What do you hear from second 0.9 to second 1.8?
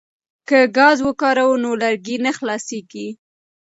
وکاروو نو